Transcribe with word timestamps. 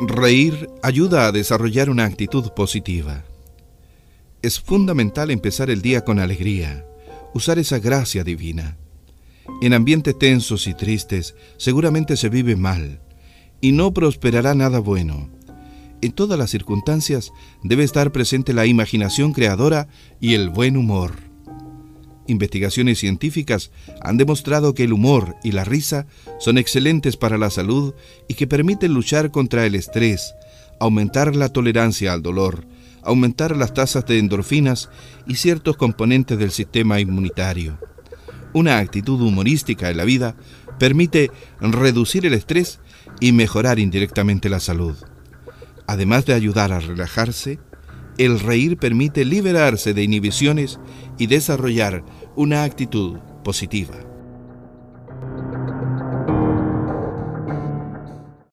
Reír 0.00 0.68
ayuda 0.82 1.26
a 1.26 1.32
desarrollar 1.32 1.88
una 1.88 2.04
actitud 2.04 2.50
positiva. 2.50 3.24
Es 4.42 4.60
fundamental 4.60 5.30
empezar 5.30 5.70
el 5.70 5.82
día 5.82 6.04
con 6.04 6.18
alegría, 6.18 6.84
usar 7.32 7.58
esa 7.58 7.78
gracia 7.78 8.24
divina. 8.24 8.76
En 9.62 9.72
ambientes 9.72 10.18
tensos 10.18 10.66
y 10.66 10.74
tristes 10.74 11.36
seguramente 11.56 12.16
se 12.16 12.28
vive 12.28 12.56
mal 12.56 13.00
y 13.60 13.72
no 13.72 13.94
prosperará 13.94 14.54
nada 14.54 14.80
bueno. 14.80 15.30
En 16.02 16.12
todas 16.12 16.38
las 16.38 16.50
circunstancias 16.50 17.32
debe 17.62 17.84
estar 17.84 18.10
presente 18.10 18.52
la 18.52 18.66
imaginación 18.66 19.32
creadora 19.32 19.88
y 20.20 20.34
el 20.34 20.50
buen 20.50 20.76
humor. 20.76 21.23
Investigaciones 22.26 22.98
científicas 22.98 23.70
han 24.00 24.16
demostrado 24.16 24.74
que 24.74 24.84
el 24.84 24.92
humor 24.92 25.36
y 25.44 25.52
la 25.52 25.64
risa 25.64 26.06
son 26.38 26.56
excelentes 26.56 27.16
para 27.16 27.36
la 27.36 27.50
salud 27.50 27.94
y 28.28 28.34
que 28.34 28.46
permiten 28.46 28.94
luchar 28.94 29.30
contra 29.30 29.66
el 29.66 29.74
estrés, 29.74 30.34
aumentar 30.80 31.36
la 31.36 31.50
tolerancia 31.50 32.12
al 32.12 32.22
dolor, 32.22 32.66
aumentar 33.02 33.56
las 33.56 33.74
tasas 33.74 34.06
de 34.06 34.18
endorfinas 34.18 34.88
y 35.26 35.34
ciertos 35.34 35.76
componentes 35.76 36.38
del 36.38 36.50
sistema 36.50 36.98
inmunitario. 36.98 37.78
Una 38.54 38.78
actitud 38.78 39.20
humorística 39.20 39.90
en 39.90 39.98
la 39.98 40.04
vida 40.04 40.36
permite 40.78 41.30
reducir 41.60 42.24
el 42.24 42.34
estrés 42.34 42.80
y 43.20 43.32
mejorar 43.32 43.78
indirectamente 43.78 44.48
la 44.48 44.60
salud. 44.60 44.96
Además 45.86 46.24
de 46.24 46.34
ayudar 46.34 46.72
a 46.72 46.80
relajarse, 46.80 47.58
el 48.16 48.40
reír 48.40 48.76
permite 48.76 49.24
liberarse 49.24 49.92
de 49.92 50.02
inhibiciones 50.02 50.78
y 51.18 51.26
desarrollar 51.26 52.04
una 52.36 52.64
actitud 52.64 53.18
positiva. 53.44 54.13